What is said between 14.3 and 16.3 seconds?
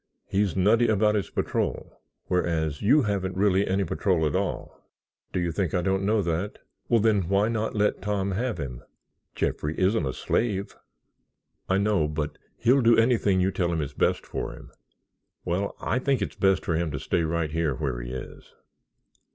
him." "Well, I think